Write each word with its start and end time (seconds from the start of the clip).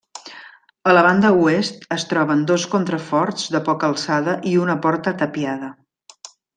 A 0.91 0.95
la 0.97 1.03
banda 1.07 1.31
oest 1.49 1.85
es 1.97 2.07
troben 2.13 2.41
dos 2.53 2.67
contraforts 2.73 3.47
de 3.57 3.63
poca 3.71 3.93
alçada 3.93 4.37
i 4.55 4.59
una 4.67 4.81
porta 4.89 5.19
tapiada. 5.25 5.75